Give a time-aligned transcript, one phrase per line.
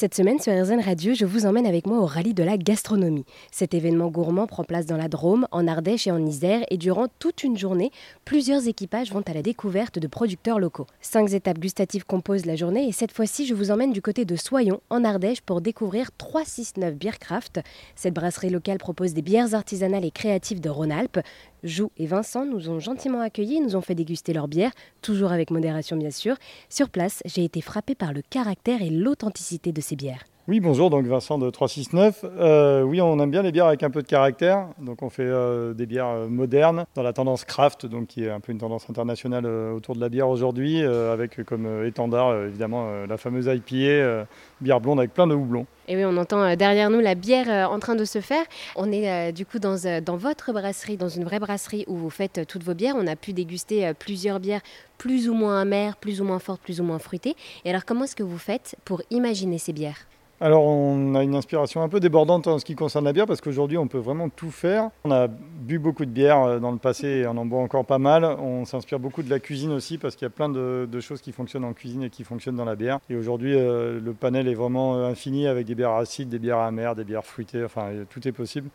[0.00, 3.24] Cette semaine sur RZN Radio, je vous emmène avec moi au rallye de la gastronomie.
[3.50, 7.08] Cet événement gourmand prend place dans la Drôme, en Ardèche et en Isère et durant
[7.18, 7.90] toute une journée,
[8.24, 10.86] plusieurs équipages vont à la découverte de producteurs locaux.
[11.00, 14.36] Cinq étapes gustatives composent la journée et cette fois-ci, je vous emmène du côté de
[14.36, 17.58] Soyon, en Ardèche, pour découvrir 369 Beercraft.
[17.96, 21.18] Cette brasserie locale propose des bières artisanales et créatives de Rhône-Alpes.
[21.62, 24.72] Jou et Vincent nous ont gentiment accueillis et nous ont fait déguster leur bière,
[25.02, 26.36] toujours avec modération bien sûr.
[26.68, 30.24] Sur place, j'ai été frappé par le caractère et l'authenticité de ces bières.
[30.50, 32.24] Oui, bonjour, donc Vincent de 369.
[32.24, 34.68] Euh, oui, on aime bien les bières avec un peu de caractère.
[34.80, 38.30] Donc on fait euh, des bières euh, modernes dans la tendance craft, donc qui est
[38.30, 43.18] un peu une tendance internationale autour de la bière aujourd'hui, avec comme étendard évidemment la
[43.18, 44.26] fameuse IPA,
[44.62, 45.66] bière blonde avec plein de houblons.
[45.86, 48.44] Et oui, on entend derrière nous la bière en train de se faire.
[48.74, 52.46] On est du coup dans, dans votre brasserie, dans une vraie brasserie où vous faites
[52.48, 52.94] toutes vos bières.
[52.96, 54.62] On a pu déguster plusieurs bières
[54.96, 57.36] plus ou moins amères, plus ou moins fortes, plus ou moins fruitées.
[57.66, 60.06] Et alors comment est-ce que vous faites pour imaginer ces bières?
[60.40, 63.40] Alors on a une inspiration un peu débordante en ce qui concerne la bière parce
[63.40, 64.90] qu'aujourd'hui on peut vraiment tout faire.
[65.04, 67.84] On a bu beaucoup de bière euh, dans le passé et on en boit encore
[67.84, 68.24] pas mal.
[68.24, 71.32] On s'inspire beaucoup de la cuisine aussi parce qu'il y a plein de, choses qui
[71.32, 73.00] fonctionnent en cuisine et qui fonctionnent dans la bière.
[73.10, 76.58] Et aujourd'hui euh, le panel est vraiment euh, infini avec des bières acides, des bières
[76.58, 78.68] amères, des bières fruitées, enfin tout est possible.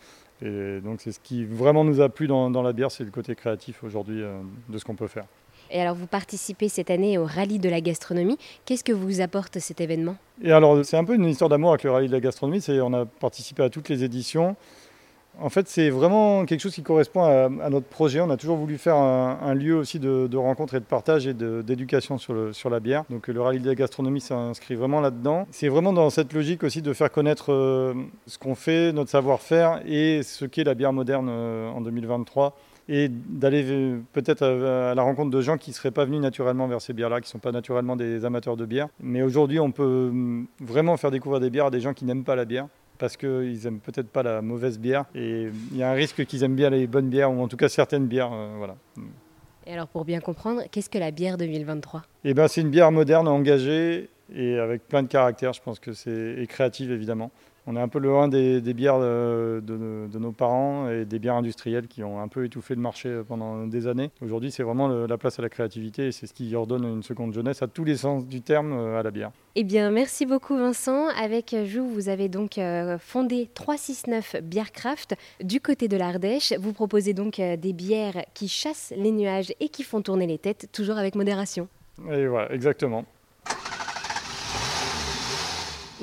[0.43, 3.33] Et donc c'est ce qui vraiment nous a plu dans, la bière, c'est le côté
[3.35, 4.21] créatif aujourd'hui
[4.69, 5.25] de ce qu'on peut faire.
[5.71, 8.37] Et alors, vous participez cette année au rallye de la gastronomie.
[8.63, 10.15] Qu'est-ce que vous apporte cet événement?
[10.43, 12.61] Et alors, c'est un peu une histoire d'amour avec le rallye de la gastronomie.
[12.61, 14.55] C'est, on a participé à toutes les éditions.
[15.39, 18.21] En fait, c'est vraiment quelque chose qui correspond à, notre projet.
[18.21, 22.17] On a toujours voulu faire un, lieu aussi de, rencontre et de partage et d'éducation
[22.17, 23.03] sur, la bière.
[23.09, 25.47] Donc le rallye de la gastronomie s'inscrit vraiment là-dedans.
[25.51, 27.93] C'est vraiment dans cette logique aussi de faire connaître euh,
[28.27, 32.55] ce qu'on fait, notre savoir-faire et ce qu'est la bière moderne euh, en 2023
[32.89, 36.81] et d'aller peut-être à la rencontre de gens qui ne seraient pas venus naturellement vers
[36.81, 38.89] ces bières-là, qui ne sont pas naturellement des amateurs de bière.
[38.99, 42.25] Mais aujourd'hui, on peut hum, vraiment faire découvrir des bières à des gens qui n'aiment
[42.25, 42.67] pas la bière
[43.03, 46.41] parce qu'ils n'aiment peut-être pas la mauvaise bière et il y a un risque qu'ils
[46.43, 48.31] aiment bien les bonnes bières ou en tout cas certaines bières.
[48.31, 48.77] Euh, voilà.
[49.67, 52.93] Et alors pour bien comprendre, qu'est-ce que la bière 2023 Eh ben, c'est une bière
[52.93, 55.51] moderne, engagée et avec plein de caractères.
[55.51, 57.29] Je pense que c'est et créative évidemment.
[57.65, 59.61] On est un peu loin des, bières de,
[60.19, 63.87] nos parents et des bières industrielles qui ont un peu étouffé le marché pendant des
[63.87, 64.11] années.
[64.21, 67.33] Aujourd'hui, c'est vraiment la place à la créativité et c'est ce qui redonne une seconde
[67.33, 69.31] jeunesse à tous les sens du terme euh, à la bière.
[69.55, 71.07] Eh bien, merci beaucoup Vincent.
[71.09, 76.53] Avec Jou, vous avez donc euh, fondé 369 Bièrecraft du côté de l'Ardèche.
[76.59, 80.37] Vous proposez donc euh, des bières qui chassent les nuages et qui font tourner les
[80.37, 81.67] têtes, toujours avec modération.
[82.11, 83.05] Et voilà, exactement.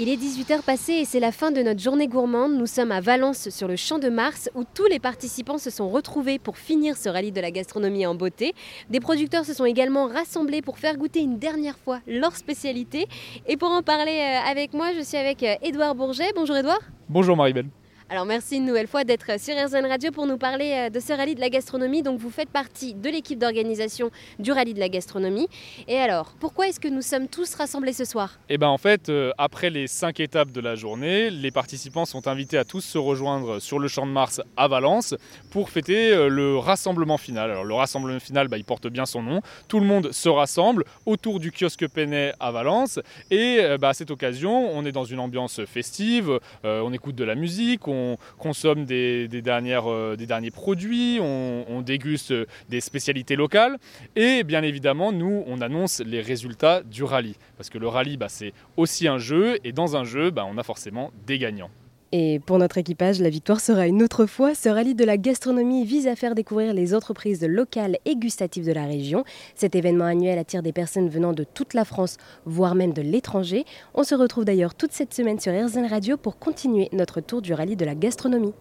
[0.03, 2.55] Il est 18h passé et c'est la fin de notre journée gourmande.
[2.55, 5.91] Nous sommes à Valence sur le champ de Mars où tous les participants se sont
[5.91, 8.55] retrouvés pour finir ce rallye de la gastronomie en beauté.
[8.89, 13.09] Des producteurs se sont également rassemblés pour faire goûter une dernière fois leur spécialité.
[13.47, 16.33] Et pour en parler euh, avec moi, je suis avec Edouard euh, Bourget.
[16.35, 16.81] Bonjour Edouard.
[17.11, 17.67] Bonjour Maribel.
[18.13, 21.13] Alors merci une nouvelle fois d'être sur RZN Radio pour nous parler euh, de ce
[21.13, 22.03] rallye de la gastronomie.
[22.03, 24.11] Donc vous faites partie de l'équipe d'organisation
[24.41, 25.47] du rallye de la gastronomie.
[25.87, 28.41] Et alors, pourquoi est-ce que nous sommes tous rassemblés ce soir?
[28.49, 32.27] Eh bien en fait, euh, après les cinq étapes de la journée, les participants sont
[32.27, 35.15] invités à tous se rejoindre sur le champ de Mars à Valence
[35.53, 37.49] pour fêter euh, le rassemblement final.
[37.49, 39.41] Alors le rassemblement final, bah, il porte bien son nom.
[39.69, 42.99] Tout le monde se rassemble autour du kiosque Penet à Valence.
[43.31, 47.37] Et bah, à cette occasion, on est dans une ambiance festive, on écoute de la
[47.37, 52.35] musique, on on consomme des, dernières, euh, des derniers produits, on, déguste
[52.69, 53.79] des spécialités locales.
[54.15, 57.37] Et bien évidemment nous on annonce les résultats du rallye.
[57.57, 59.59] Parce que le rallye bah, c'est aussi un jeu.
[59.65, 61.71] Et dans un jeu bah, on a forcément des gagnants.
[62.13, 64.55] Et pour notre équipage, la victoire sera une autre fois.
[64.55, 68.73] Ce rallye de la gastronomie vise à faire découvrir les entreprises locales et gustatives de
[68.73, 69.25] la région.
[69.55, 73.65] Cet événement annuel attire des personnes venant de toute la France, voire même de l'étranger.
[73.95, 77.55] On se retrouve d'ailleurs toute cette semaine sur RZN Radio pour continuer notre tour du
[77.55, 78.55] rallye de la gastronomie.